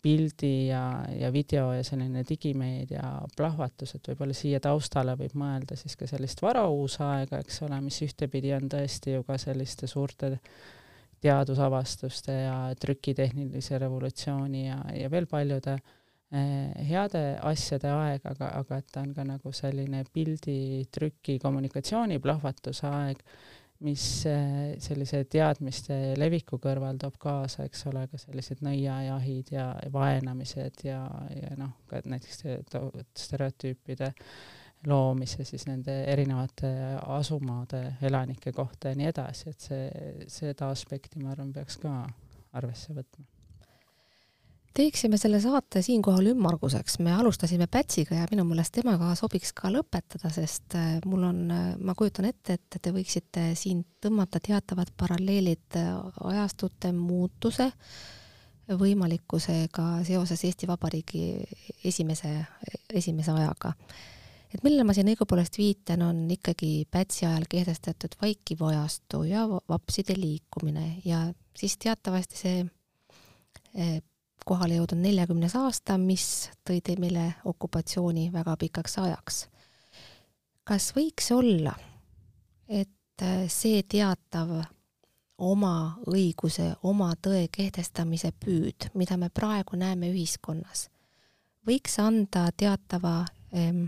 [0.00, 3.04] pildi ja, ja video ja selline digimeedia
[3.36, 8.56] plahvatus, et võib-olla siia taustale võib mõelda siis ka sellist varauusaega, eks ole, mis ühtepidi
[8.56, 10.38] on tõesti ju ka selliste suurte
[11.20, 15.99] teadusavastuste ja trükitehnilise revolutsiooni ja, ja veel paljude äh, Eh,
[16.30, 22.86] heade asjade aeg, aga, aga et ta on ka nagu selline pildi, trüki, kommunikatsiooni plahvatuse
[22.86, 23.24] aeg
[23.80, 30.84] mis äh, sellise teadmiste leviku kõrval toob kaasa, eks ole, ka sellised nõiajahid ja vaenamised
[30.84, 31.00] ja,
[31.32, 32.42] ja noh, ka näiteks
[33.24, 34.12] stereotüüpide
[34.88, 36.70] loomise siis nende erinevate
[37.16, 42.02] asumaade elanike kohta ja nii edasi, et see, seda aspekti, ma arvan, peaks ka
[42.56, 43.29] arvesse võtma
[44.74, 50.30] teeksime selle saate siinkohal ümmarguseks, me alustasime Pätsiga ja minu meelest temaga sobiks ka lõpetada,
[50.32, 55.78] sest äh, mul on, äh, ma kujutan ette, et te võiksite siin tõmmata teatavad paralleelid
[55.80, 55.90] äh,
[56.32, 57.70] ajastute muutuse
[58.70, 61.24] võimalikkusega seoses Eesti Vabariigi
[61.90, 62.30] esimese,
[62.94, 63.72] esimese ajaga.
[64.54, 70.14] et millele ma siin õigupoolest viitan, on ikkagi Pätsi ajal kehtestatud vaikiv ajastu ja vapside
[70.18, 71.24] liikumine ja
[71.58, 73.98] siis teatavasti see
[74.44, 79.46] kohale jõudnud neljakümnes aasta, mis tõi meile okupatsiooni väga pikaks ajaks.
[80.64, 81.74] kas võiks olla,
[82.68, 84.62] et see teatav
[85.38, 90.88] oma õiguse, oma tõe kehtestamise püüd, mida me praegu näeme ühiskonnas,
[91.66, 93.24] võiks anda teatava
[93.54, 93.86] ähm,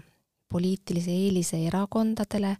[0.48, 2.56] poliitilise eelise erakondadele,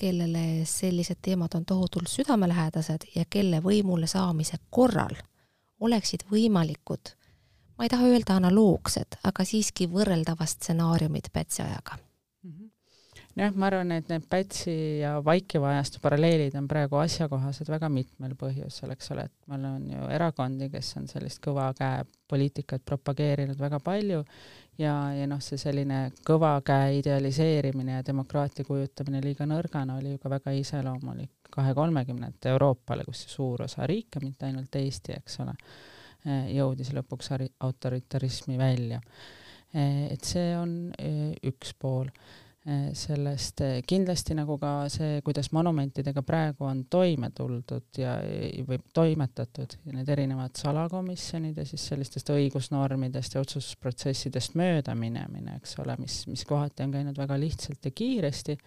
[0.00, 5.18] kellele sellised teemad on tohutult südamelähedased ja kelle võimule saamise korral
[5.80, 7.14] oleksid võimalikud,
[7.78, 11.98] ma ei taha öelda analoogsed, aga siiski võrreldavad stsenaariumid Pätsi ajaga.
[12.44, 12.52] Mm.
[12.52, 12.70] -hmm
[13.36, 18.34] jah, ma arvan, et need Pätsi ja Vaikiva ajastu paralleelid on praegu asjakohased väga mitmel
[18.38, 23.58] põhjusel, eks ole, et meil on ju erakondi, kes on sellist kõva käe poliitikat propageerinud
[23.60, 24.24] väga palju
[24.78, 30.22] ja, ja noh, see selline kõva käe idealiseerimine ja demokraatia kujutamine liiga nõrgana oli ju
[30.22, 35.54] ka väga iseloomulik kahe-kolmekümnendate Euroopale, kus suur osa riike, mitte ainult Eesti, eks ole,
[36.24, 39.00] eh, jõudis lõpuks autoritarismi välja.
[39.74, 42.10] Eh, et see on eh, üks pool
[42.92, 48.18] sellest kindlasti nagu ka see, kuidas monumentidega praegu on toime tuldud ja,
[48.68, 55.78] või toimetatud ja need erinevad salakomisjonid ja siis sellistest õigusnormidest ja otsustusprotsessidest mööda minemine, eks
[55.80, 58.58] ole, mis, mis kohati on käinud väga lihtsalt ja kiiresti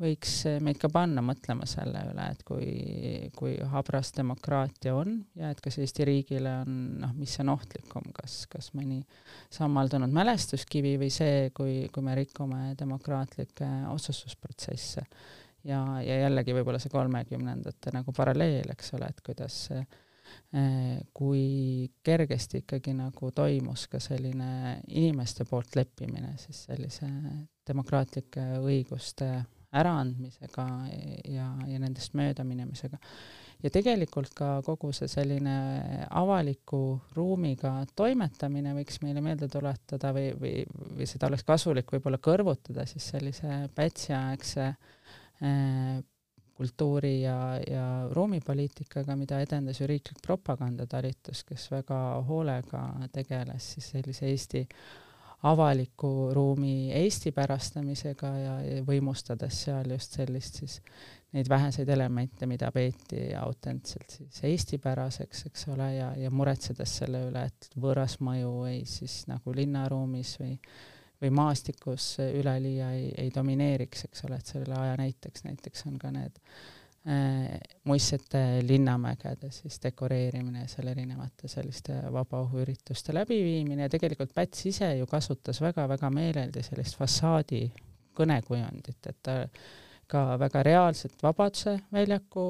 [0.00, 0.32] võiks
[0.64, 2.68] meid ka panna mõtlema selle üle, et kui,
[3.36, 8.44] kui habras demokraatia on ja et kas Eesti riigile on, noh, mis on ohtlikum, kas,
[8.50, 9.02] kas mõni
[9.54, 15.06] sammaldunud mälestuskivi või see, kui, kui me rikume demokraatlikke otsustusprotsesse.
[15.64, 19.84] ja, ja jällegi võib-olla see kolmekümnendate nagu paralleel, eks ole, et kuidas see
[21.12, 27.08] kui kergesti ikkagi nagu toimus ka selline inimeste poolt leppimine siis sellise
[27.66, 29.28] demokraatlike õiguste
[29.74, 30.66] äraandmisega
[31.30, 32.98] ja, ja nendest möödaminemisega.
[33.62, 35.56] ja tegelikult ka kogu see selline
[36.10, 40.56] avaliku ruumiga toimetamine võiks meile meelde tuletada või, või,
[40.98, 46.02] või seda oleks kasulik võib-olla kõrvutada siis sellise Pätsi-aegse äh,
[46.54, 54.28] kultuuri ja, ja ruumipoliitikaga, mida edendas ju riiklik propagandatalitus, kes väga hoolega tegeles siis sellise
[54.30, 54.62] Eesti
[55.44, 58.54] avaliku ruumi Eesti-pärastamisega ja,
[58.86, 60.78] võimustades seal just sellist siis
[61.34, 67.44] neid väheseid elemente, mida peeti autentselt siis Eesti-päraseks, eks ole, ja, ja muretsedes selle üle,
[67.50, 70.58] et võõras mõju ei siis nagu linnaruumis või
[71.22, 76.10] või maastikus üleliia ei, ei domineeriks, eks ole, et selle aja näiteks, näiteks on ka
[76.12, 76.73] need Äh,
[77.84, 83.82] muistsete linnamägede siis dekoreerimine ja seal erinevate selliste vabaõhuürituste läbiviimine.
[83.82, 87.66] Ja tegelikult Päts ise ju kasutas väga-väga meeleldi sellist fassaadi
[88.16, 89.36] kõnekujundit, et ta
[90.06, 92.46] ka väga reaalselt Vabaduse väljaku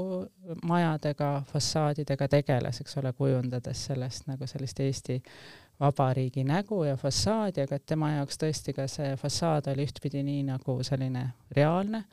[0.62, 5.20] majadega, fassaadidega tegeles, eks ole, kujundades sellest nagu sellist Eesti
[5.80, 10.42] vabariigi nägu ja fassaadi, aga et tema jaoks tõesti ka see fassaad oli ühtpidi nii
[10.50, 12.04] nagu selline reaalne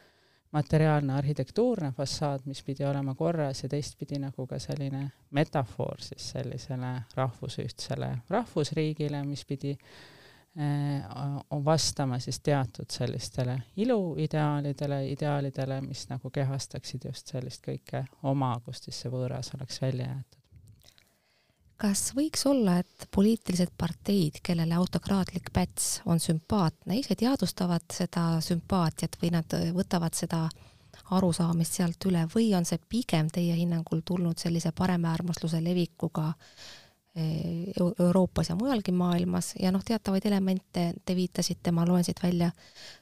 [0.51, 6.91] materiaalne arhitektuurne fassaad, mis pidi olema korras ja teistpidi nagu ka selline metafoor siis sellisele
[7.15, 11.07] rahvusühtsele rahvusriigile, mis pidi eh,
[11.65, 19.01] vastama siis teatud sellistele iluideaalidele, ideaalidele, mis nagu kehastaksid just sellist kõike oma, kust siis
[19.01, 20.40] see võõras oleks välja jäetud
[21.81, 29.17] kas võiks olla, et poliitilised parteid, kellele autokraatlik päts on sümpaatne, ise teadvustavad seda sümpaatiat
[29.21, 30.45] või nad võtavad seda
[31.17, 36.29] arusaamist sealt üle või on see pigem teie hinnangul tulnud sellise paremäärmusluse levikuga
[37.15, 39.55] eh, Euroopas ja mujalgi maailmas?
[39.59, 42.51] Ja noh, teatavaid elemente te viitasite, ma loen siit välja,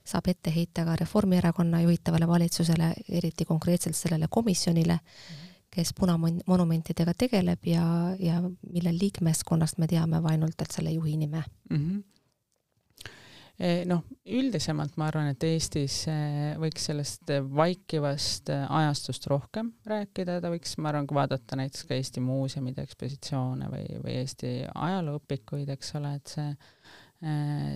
[0.07, 4.99] saab ette heita ka Reformierakonna juhitavale valitsusele, eriti konkreetselt sellele komisjonile.
[5.03, 5.48] Mm, -hmm
[5.79, 7.83] kes punamonumentidega tegeleb ja,
[8.19, 11.83] ja mille liikmeskonnast me teame ainult selle juhi nime mm.
[11.83, 12.07] -hmm
[13.59, 14.05] noh,
[14.39, 20.77] üldisemalt ma arvan, et Eestis eh, võiks sellest vaikivast eh, ajastust rohkem rääkida, ta võiks,
[20.79, 26.13] ma arvan, kui vaadata näiteks ka Eesti muuseumide ekspositsioone või, või Eesti ajalooõpikuid, eks ole,
[26.21, 26.47] et see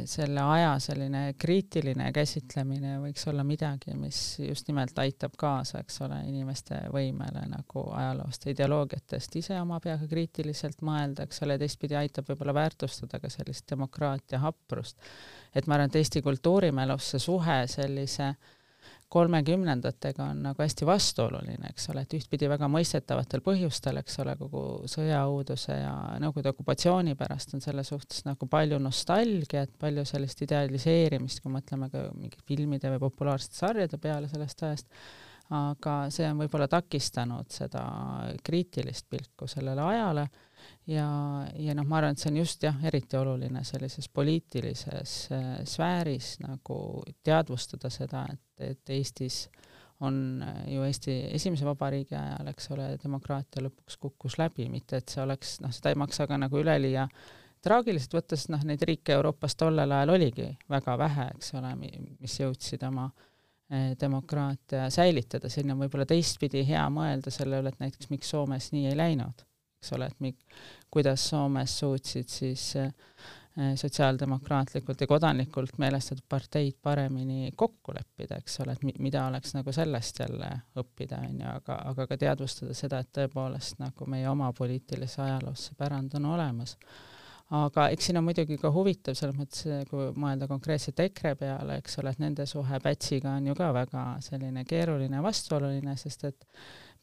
[0.07, 6.21] selle aja selline kriitiline käsitlemine võiks olla midagi, mis just nimelt aitab kaasa, eks ole,
[6.29, 12.31] inimeste võimele nagu ajaloost ja ideoloogiatest ise oma peaga kriitiliselt mõelda, eks ole, teistpidi aitab
[12.31, 14.97] võib-olla väärtustada ka sellist demokraatia haprust.
[15.53, 18.51] et ma arvan, et Eesti kultuurimälus see suhe sellise äh,
[19.13, 24.63] kolmekümnendatega on nagu hästi vastuoluline, eks ole, et ühtpidi väga mõistetavatel põhjustel, eks ole, kogu
[24.89, 25.93] sõjaõuduse ja
[26.23, 32.07] Nõukogude okupatsiooni pärast on selle suhtes nagu palju nostalgiat, palju sellist idealiseerimist, kui mõtleme ka
[32.17, 34.89] mingi filmide või populaarsete sarjade peale sellest ajast,
[35.53, 37.83] aga see on võib-olla takistanud seda
[38.45, 40.27] kriitilist pilku sellele ajale.
[40.87, 41.07] Ja,
[41.59, 46.37] ja noh, ma arvan, et see on just jah, eriti oluline sellises poliitilises äh, sfääris
[46.43, 46.77] nagu
[47.23, 49.47] teadvustada seda, et, et Eestis
[50.03, 55.13] on äh, ju Eesti esimese vabariigi ajal, eks ole, demokraatia lõpuks kukkus läbi, mitte et
[55.13, 57.07] see oleks, noh, seda ei maksa ka nagu üleliia.
[57.63, 62.83] Traagiliselt võttes, noh, neid riike Euroopas tollel ajal oligi väga vähe, eks ole, mis jõudsid
[62.89, 68.35] oma äh, demokraatia säilitada, siin on võib-olla teistpidi hea mõelda selle üle, et näiteks miks
[68.35, 69.47] Soomes nii ei läinud
[69.83, 70.35] eks ole, et mi-,
[70.93, 72.93] kuidas Soomes suutsid siis äh,
[73.53, 79.73] sotsiaaldemokraatlikult ja kodanlikult meelestatud parteid paremini kokku leppida, eks ole, et mi-, mida oleks nagu
[79.75, 80.49] sellest jälle
[80.81, 85.67] õppida, on ju, aga, aga ka teadvustada seda, et tõepoolest nagu meie oma poliitilise ajaloos
[85.67, 86.77] see pärand on olemas.
[87.53, 91.99] aga eks siin on muidugi ka huvitav selles mõttes, kui mõelda konkreetselt EKRE peale, eks
[92.01, 96.47] ole, et nende suhe Pätsiga on ju ka väga selline keeruline ja vastuoluline, sest et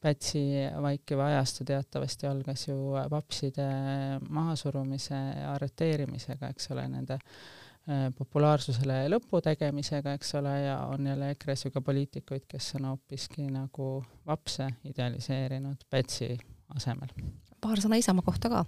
[0.01, 0.41] Pätsi
[0.83, 2.77] vaikiva ajastu teatavasti algas ju
[3.13, 3.67] vapside
[4.29, 11.31] mahasurumise ja arreteerimisega, eks ole, nende äh, populaarsusele lõpu tegemisega, eks ole, ja on jälle
[11.35, 13.91] EKRE-s ju ka poliitikuid, kes on hoopiski nagu
[14.27, 16.33] vapse idealiseerinud Pätsi
[16.77, 17.13] asemel.
[17.61, 18.65] paar sõna Isamaa kohta ka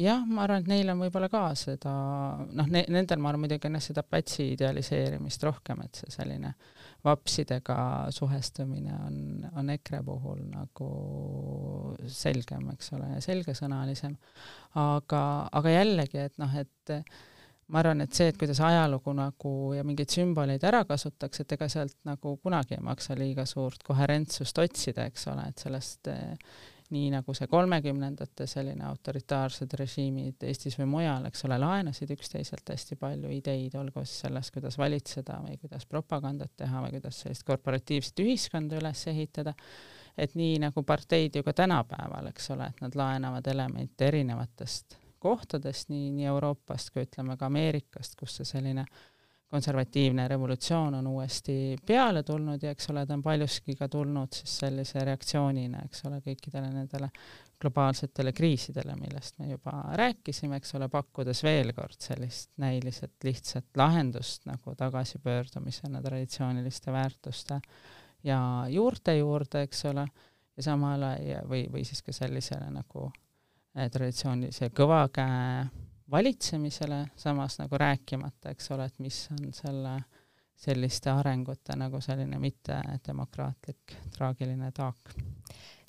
[0.00, 1.92] jah, ma arvan, et neil on võib-olla ka seda,
[2.50, 6.54] noh ne,, nendel ma arvan muidugi on seda Pätsi idealiseerimist rohkem, et see selline
[7.04, 7.76] vapsidega
[8.14, 9.18] suhestumine on,
[9.60, 10.88] on EKRE puhul nagu
[12.08, 14.16] selgem, eks ole, ja selgesõnalisem.
[14.80, 15.22] aga,
[15.52, 16.94] aga jällegi, et noh, et
[17.68, 21.68] ma arvan, et see, et kuidas ajalugu nagu ja mingeid sümboleid ära kasutatakse, et ega
[21.72, 26.10] sealt nagu kunagi ei maksa liiga suurt koherentsust otsida, eks ole, et sellest
[26.92, 32.98] nii nagu see kolmekümnendate selline autoritaarsed režiimid Eestis või mujal, eks ole, laenasid üksteiselt hästi
[33.00, 38.20] palju ideid, olgu siis selles, kuidas valitseda või kuidas propagandat teha või kuidas sellist korporatiivset
[38.24, 39.54] ühiskonda üles ehitada,
[40.18, 45.88] et nii nagu parteid ju ka tänapäeval, eks ole, et nad laenavad elemente erinevatest kohtadest,
[45.88, 49.13] nii, nii Euroopast kui ütleme ka Ameerikast, kus see selline äh,
[49.54, 54.58] konservatiivne revolutsioon on uuesti peale tulnud ja eks ole, ta on paljuski ka tulnud siis
[54.64, 57.10] sellise reaktsioonina, eks ole, kõikidele nendele
[57.62, 64.44] globaalsetele kriisidele, millest me juba rääkisime, eks ole, pakkudes veel kord sellist näiliselt lihtsat lahendust
[64.50, 67.60] nagu tagasipöördumisena traditsiooniliste väärtuste
[68.26, 70.08] ja juurte juurde, eks ole,
[70.56, 73.06] ja samal ajal või, või siis ka sellisele nagu
[73.76, 75.64] eh, traditsioonilise kõva käe
[76.10, 79.98] valitsemisele, samas nagu rääkimata, eks ole, et mis on selle
[80.56, 85.14] selliste arengute nagu selline mittedemokraatlik traagiline taak.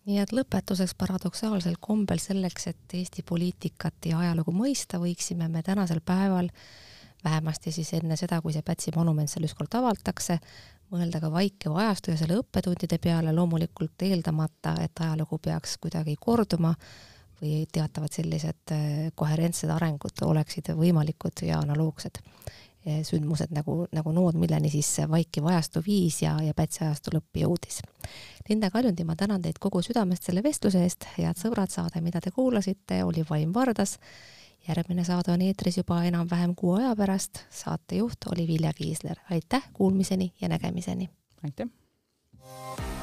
[0.05, 6.01] nii et lõpetuseks paradoksaalsel kombel selleks, et Eesti poliitikat ja ajalugu mõista, võiksime me tänasel
[6.05, 6.49] päeval
[7.23, 10.37] vähemasti siis enne seda, kui see Pätsi monument seal ükskord avatakse,
[10.93, 16.75] mõelda ka vaikiva ajastu ja selle õppetundide peale, loomulikult eeldamata, et ajalugu peaks kuidagi korduma
[17.41, 24.37] või teatavad sellised äh, koherentsed arengud oleksid võimalikud ja analoogsed äh, sündmused nagu, nagu nood,
[24.39, 27.81] milleni siis vaikiv ajastu viis ja, ja Pätsi ajastu lõpp jõudis.
[28.49, 32.31] Linda Kaljundi, ma tänan teid kogu südamest selle vestluse eest, head sõbrad, saade, mida te
[32.31, 33.97] kuulasite, oli Vaim Vardas.
[34.67, 40.33] järgmine saade on eetris juba enam-vähem kuu aja pärast, saatejuht oli Vilja Kiisler, aitäh, kuulmiseni
[40.41, 41.09] ja nägemiseni!
[41.43, 42.94] aitäh!